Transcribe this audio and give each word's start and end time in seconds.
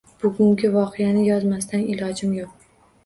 Bugungi 0.21 0.71
voqeani 0.77 1.25
yozmasdan 1.27 1.85
ilojim 1.93 2.33
yo`q 2.39 2.49